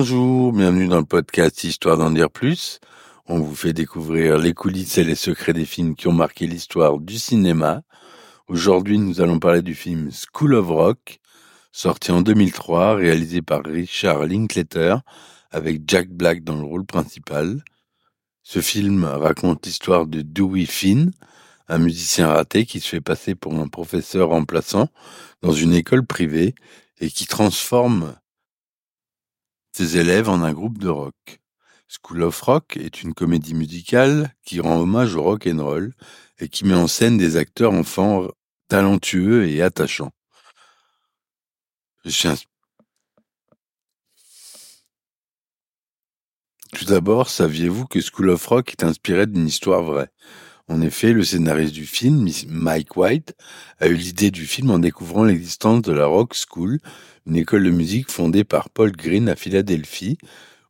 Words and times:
Bonjour, 0.00 0.52
bienvenue 0.52 0.86
dans 0.86 1.00
le 1.00 1.04
podcast 1.04 1.64
Histoire 1.64 1.96
d'en 1.96 2.12
dire 2.12 2.30
plus. 2.30 2.78
On 3.26 3.40
vous 3.40 3.56
fait 3.56 3.72
découvrir 3.72 4.38
les 4.38 4.54
coulisses 4.54 4.96
et 4.96 5.02
les 5.02 5.16
secrets 5.16 5.52
des 5.52 5.64
films 5.64 5.96
qui 5.96 6.06
ont 6.06 6.12
marqué 6.12 6.46
l'histoire 6.46 7.00
du 7.00 7.18
cinéma. 7.18 7.82
Aujourd'hui, 8.46 8.96
nous 9.00 9.20
allons 9.20 9.40
parler 9.40 9.60
du 9.60 9.74
film 9.74 10.10
School 10.12 10.54
of 10.54 10.68
Rock, 10.68 11.18
sorti 11.72 12.12
en 12.12 12.20
2003, 12.22 12.94
réalisé 12.94 13.42
par 13.42 13.64
Richard 13.64 14.24
Linklater, 14.24 14.98
avec 15.50 15.82
Jack 15.84 16.10
Black 16.10 16.44
dans 16.44 16.54
le 16.54 16.64
rôle 16.64 16.86
principal. 16.86 17.64
Ce 18.44 18.60
film 18.60 19.02
raconte 19.02 19.66
l'histoire 19.66 20.06
de 20.06 20.22
Dewey 20.22 20.66
Finn, 20.66 21.10
un 21.66 21.78
musicien 21.78 22.28
raté 22.28 22.66
qui 22.66 22.78
se 22.78 22.88
fait 22.88 23.00
passer 23.00 23.34
pour 23.34 23.52
un 23.58 23.66
professeur 23.66 24.28
remplaçant 24.28 24.86
dans 25.42 25.52
une 25.52 25.74
école 25.74 26.06
privée 26.06 26.54
et 27.00 27.10
qui 27.10 27.26
transforme 27.26 28.14
ses 29.78 29.96
élèves 29.96 30.28
en 30.28 30.42
un 30.42 30.52
groupe 30.52 30.78
de 30.78 30.88
rock. 30.88 31.38
School 31.86 32.24
of 32.24 32.40
Rock 32.42 32.76
est 32.76 33.04
une 33.04 33.14
comédie 33.14 33.54
musicale 33.54 34.34
qui 34.44 34.58
rend 34.58 34.80
hommage 34.80 35.14
au 35.14 35.22
rock 35.22 35.46
and 35.46 35.62
roll 35.62 35.94
et 36.40 36.48
qui 36.48 36.64
met 36.64 36.74
en 36.74 36.88
scène 36.88 37.16
des 37.16 37.36
acteurs 37.36 37.72
enfants 37.72 38.26
talentueux 38.66 39.46
et 39.48 39.62
attachants. 39.62 40.10
Tout 46.72 46.84
d'abord, 46.86 47.30
saviez-vous 47.30 47.86
que 47.86 48.00
School 48.00 48.30
of 48.30 48.44
Rock 48.48 48.72
est 48.72 48.82
inspiré 48.82 49.28
d'une 49.28 49.46
histoire 49.46 49.84
vraie? 49.84 50.10
En 50.66 50.82
effet, 50.82 51.12
le 51.12 51.22
scénariste 51.22 51.72
du 51.72 51.86
film, 51.86 52.28
Mike 52.48 52.96
White, 52.96 53.36
a 53.78 53.86
eu 53.86 53.94
l'idée 53.94 54.32
du 54.32 54.44
film 54.44 54.70
en 54.70 54.80
découvrant 54.80 55.22
l'existence 55.22 55.82
de 55.82 55.92
la 55.92 56.06
Rock 56.06 56.34
School, 56.34 56.80
une 57.26 57.36
école 57.36 57.64
de 57.64 57.70
musique 57.70 58.10
fondée 58.10 58.44
par 58.44 58.70
Paul 58.70 58.92
Green 58.92 59.28
à 59.28 59.36
Philadelphie, 59.36 60.18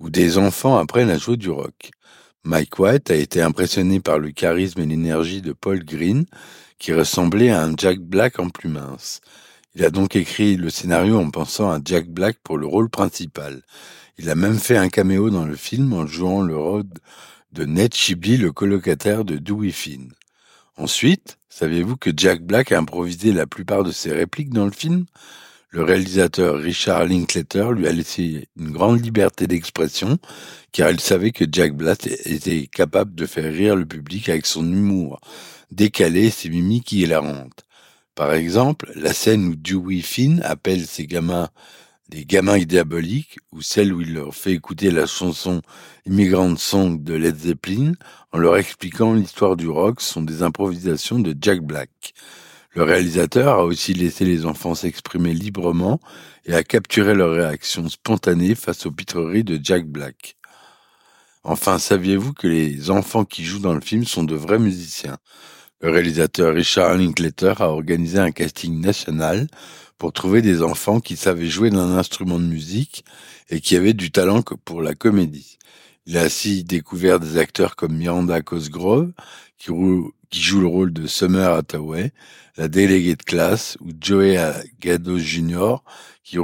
où 0.00 0.10
des 0.10 0.38
enfants 0.38 0.76
apprennent 0.78 1.10
à 1.10 1.18
jouer 1.18 1.36
du 1.36 1.50
rock. 1.50 1.90
Mike 2.44 2.78
White 2.78 3.10
a 3.10 3.14
été 3.14 3.40
impressionné 3.40 4.00
par 4.00 4.18
le 4.18 4.32
charisme 4.32 4.80
et 4.80 4.86
l'énergie 4.86 5.42
de 5.42 5.52
Paul 5.52 5.84
Green, 5.84 6.26
qui 6.78 6.92
ressemblait 6.92 7.50
à 7.50 7.62
un 7.62 7.74
Jack 7.76 8.00
Black 8.00 8.40
en 8.40 8.48
plus 8.48 8.68
mince. 8.68 9.20
Il 9.74 9.84
a 9.84 9.90
donc 9.90 10.16
écrit 10.16 10.56
le 10.56 10.68
scénario 10.68 11.18
en 11.18 11.30
pensant 11.30 11.70
à 11.70 11.80
Jack 11.82 12.08
Black 12.08 12.38
pour 12.42 12.58
le 12.58 12.66
rôle 12.66 12.90
principal. 12.90 13.62
Il 14.18 14.28
a 14.28 14.34
même 14.34 14.58
fait 14.58 14.76
un 14.76 14.88
caméo 14.88 15.30
dans 15.30 15.44
le 15.44 15.56
film 15.56 15.92
en 15.92 16.06
jouant 16.06 16.42
le 16.42 16.56
rôle 16.56 16.84
de 17.52 17.64
Ned 17.64 17.94
Shibley, 17.94 18.36
le 18.36 18.52
colocataire 18.52 19.24
de 19.24 19.36
Dewey 19.36 19.70
Finn. 19.70 20.12
Ensuite, 20.76 21.38
saviez-vous 21.48 21.96
que 21.96 22.10
Jack 22.16 22.42
Black 22.42 22.72
a 22.72 22.78
improvisé 22.78 23.32
la 23.32 23.46
plupart 23.46 23.84
de 23.84 23.92
ses 23.92 24.12
répliques 24.12 24.52
dans 24.52 24.64
le 24.64 24.72
film? 24.72 25.06
Le 25.74 25.84
réalisateur 25.84 26.58
Richard 26.58 27.06
Linklater 27.06 27.72
lui 27.72 27.88
a 27.88 27.92
laissé 27.92 28.46
une 28.58 28.72
grande 28.72 29.02
liberté 29.02 29.46
d'expression 29.46 30.18
car 30.70 30.90
il 30.90 31.00
savait 31.00 31.32
que 31.32 31.46
Jack 31.50 31.72
Black 31.74 32.06
était 32.26 32.66
capable 32.66 33.14
de 33.14 33.24
faire 33.24 33.50
rire 33.50 33.74
le 33.74 33.86
public 33.86 34.28
avec 34.28 34.44
son 34.44 34.70
humour 34.70 35.18
décalé 35.70 36.28
ses 36.28 36.50
mimiques 36.50 36.92
hilarantes. 36.92 37.64
Par 38.14 38.34
exemple, 38.34 38.92
la 38.96 39.14
scène 39.14 39.46
où 39.46 39.56
Dewey 39.56 40.02
Finn 40.02 40.42
appelle 40.44 40.86
ses 40.86 41.06
gamins 41.06 41.48
des 42.10 42.26
gamins 42.26 42.58
diaboliques, 42.58 43.38
ou 43.52 43.62
celle 43.62 43.94
où 43.94 44.02
il 44.02 44.12
leur 44.12 44.34
fait 44.34 44.52
écouter 44.52 44.90
la 44.90 45.06
chanson 45.06 45.62
Immigrant 46.04 46.54
Song 46.56 47.02
de 47.02 47.14
Led 47.14 47.38
Zeppelin, 47.38 47.94
en 48.32 48.38
leur 48.38 48.58
expliquant 48.58 49.14
l'histoire 49.14 49.56
du 49.56 49.66
rock, 49.66 50.02
sont 50.02 50.20
des 50.20 50.42
improvisations 50.42 51.18
de 51.20 51.34
Jack 51.40 51.62
Black. 51.62 52.12
Le 52.74 52.84
réalisateur 52.84 53.58
a 53.58 53.64
aussi 53.64 53.92
laissé 53.92 54.24
les 54.24 54.46
enfants 54.46 54.74
s'exprimer 54.74 55.34
librement 55.34 56.00
et 56.46 56.54
a 56.54 56.64
capturé 56.64 57.14
leur 57.14 57.32
réaction 57.32 57.86
spontanée 57.90 58.54
face 58.54 58.86
aux 58.86 58.90
pitreries 58.90 59.44
de 59.44 59.60
Jack 59.62 59.86
Black. 59.86 60.36
Enfin, 61.44 61.78
saviez-vous 61.78 62.32
que 62.32 62.46
les 62.46 62.90
enfants 62.90 63.26
qui 63.26 63.44
jouent 63.44 63.58
dans 63.58 63.74
le 63.74 63.82
film 63.82 64.06
sont 64.06 64.24
de 64.24 64.34
vrais 64.34 64.58
musiciens? 64.58 65.18
Le 65.82 65.90
réalisateur 65.90 66.54
Richard 66.54 66.96
Linklater 66.96 67.60
a 67.60 67.68
organisé 67.68 68.18
un 68.18 68.30
casting 68.30 68.80
national 68.80 69.48
pour 69.98 70.14
trouver 70.14 70.40
des 70.40 70.62
enfants 70.62 71.00
qui 71.00 71.16
savaient 71.16 71.48
jouer 71.48 71.68
d'un 71.68 71.98
instrument 71.98 72.38
de 72.38 72.46
musique 72.46 73.04
et 73.50 73.60
qui 73.60 73.76
avaient 73.76 73.92
du 73.92 74.10
talent 74.10 74.42
pour 74.64 74.80
la 74.80 74.94
comédie. 74.94 75.58
Il 76.06 76.16
a 76.16 76.22
ainsi 76.22 76.64
découvert 76.64 77.20
des 77.20 77.36
acteurs 77.36 77.76
comme 77.76 77.94
Miranda 77.94 78.40
Cosgrove, 78.40 79.12
qui, 79.58 79.70
joue 80.40 80.60
le 80.60 80.66
rôle 80.66 80.92
de 80.92 81.06
Summer 81.06 81.52
Hathaway, 81.52 82.12
la 82.56 82.68
déléguée 82.68 83.16
de 83.16 83.22
classe, 83.22 83.76
ou 83.80 83.90
Joey 84.00 84.38
Gado 84.80 85.18
Jr., 85.18 85.76
qui, 86.22 86.38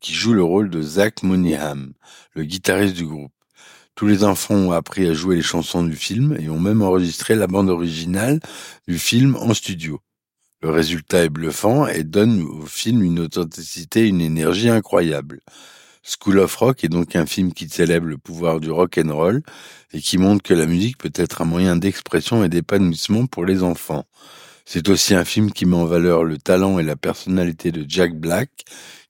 qui 0.00 0.12
joue 0.12 0.34
le 0.34 0.44
rôle 0.44 0.70
de 0.70 0.82
Zach 0.82 1.22
Moneyham, 1.22 1.94
le 2.34 2.44
guitariste 2.44 2.96
du 2.96 3.06
groupe. 3.06 3.32
Tous 3.94 4.06
les 4.06 4.24
enfants 4.24 4.54
ont 4.56 4.72
appris 4.72 5.06
à 5.08 5.14
jouer 5.14 5.36
les 5.36 5.42
chansons 5.42 5.84
du 5.84 5.94
film 5.94 6.36
et 6.40 6.48
ont 6.48 6.58
même 6.58 6.82
enregistré 6.82 7.36
la 7.36 7.46
bande 7.46 7.70
originale 7.70 8.40
du 8.88 8.98
film 8.98 9.36
en 9.36 9.54
studio. 9.54 10.00
Le 10.62 10.70
résultat 10.70 11.24
est 11.24 11.28
bluffant 11.28 11.86
et 11.86 12.04
donne 12.04 12.42
au 12.42 12.66
film 12.66 13.02
une 13.04 13.20
authenticité 13.20 14.04
et 14.04 14.08
une 14.08 14.20
énergie 14.20 14.68
incroyables. 14.68 15.42
School 16.06 16.38
of 16.38 16.54
Rock 16.56 16.84
est 16.84 16.88
donc 16.88 17.16
un 17.16 17.24
film 17.24 17.54
qui 17.54 17.66
célèbre 17.66 18.06
le 18.06 18.18
pouvoir 18.18 18.60
du 18.60 18.70
rock 18.70 19.00
and 19.02 19.14
roll 19.14 19.42
et 19.94 20.00
qui 20.00 20.18
montre 20.18 20.42
que 20.42 20.52
la 20.52 20.66
musique 20.66 20.98
peut 20.98 21.12
être 21.14 21.40
un 21.40 21.46
moyen 21.46 21.76
d'expression 21.76 22.44
et 22.44 22.50
d'épanouissement 22.50 23.24
pour 23.26 23.46
les 23.46 23.62
enfants. 23.62 24.04
C'est 24.66 24.90
aussi 24.90 25.14
un 25.14 25.24
film 25.24 25.50
qui 25.50 25.64
met 25.64 25.76
en 25.76 25.86
valeur 25.86 26.24
le 26.24 26.36
talent 26.36 26.78
et 26.78 26.82
la 26.82 26.96
personnalité 26.96 27.72
de 27.72 27.86
Jack 27.88 28.14
Black, 28.14 28.50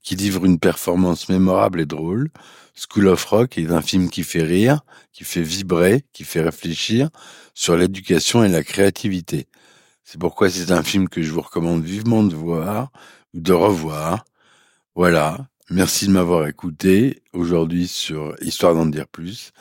qui 0.03 0.15
livre 0.15 0.45
une 0.45 0.61
performance 0.61 1.29
mémorable 1.29 1.81
et 1.81 1.87
drôle. 1.87 2.31
School 2.77 3.09
of 3.09 3.25
Rock 3.25 3.59
est 3.59 3.73
un 3.73 3.83
film 3.83 4.09
qui 4.09 4.23
fait 4.23 4.43
rire, 4.43 4.81
qui 5.13 5.25
fait 5.25 5.43
vibrer, 5.43 6.05
qui 6.13 6.23
fait 6.23 6.43
réfléchir 6.43 7.09
sur 7.55 7.77
l'éducation 7.77 8.45
et 8.45 8.49
la 8.49 8.63
créativité. 8.63 9.49
C'est 10.05 10.21
pourquoi 10.21 10.49
c'est 10.49 10.71
un 10.71 10.85
film 10.85 11.09
que 11.09 11.23
je 11.23 11.33
vous 11.33 11.41
recommande 11.41 11.83
vivement 11.83 12.23
de 12.23 12.37
voir 12.37 12.93
ou 13.33 13.41
de 13.41 13.53
revoir. 13.53 14.25
Voilà. 14.95 15.49
Merci 15.71 16.07
de 16.07 16.13
m'avoir 16.13 16.47
écouté 16.47 17.23
aujourd'hui 17.33 17.89
sur 17.89 18.35
Histoire 18.43 18.75
d'en 18.75 18.87
dire 18.87 19.09
plus. 19.09 19.53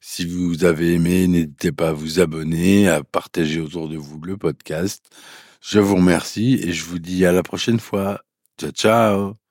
Si 0.00 0.26
vous 0.26 0.64
avez 0.64 0.94
aimé, 0.94 1.26
n'hésitez 1.28 1.72
pas 1.72 1.88
à 1.90 1.92
vous 1.92 2.20
abonner, 2.20 2.88
à 2.88 3.02
partager 3.02 3.60
autour 3.60 3.88
de 3.88 3.96
vous 3.96 4.20
le 4.20 4.36
podcast. 4.36 5.04
Je 5.62 5.80
vous 5.80 5.96
remercie 5.96 6.60
et 6.62 6.72
je 6.72 6.84
vous 6.84 6.98
dis 6.98 7.24
à 7.26 7.32
la 7.32 7.42
prochaine 7.42 7.80
fois. 7.80 8.22
Ciao, 8.58 8.70
ciao 8.72 9.45